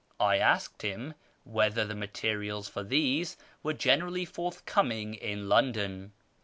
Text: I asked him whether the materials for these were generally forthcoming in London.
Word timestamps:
I 0.19 0.39
asked 0.39 0.81
him 0.81 1.13
whether 1.43 1.85
the 1.85 1.93
materials 1.93 2.67
for 2.67 2.81
these 2.81 3.37
were 3.61 3.73
generally 3.73 4.25
forthcoming 4.25 5.13
in 5.13 5.47
London. 5.47 6.13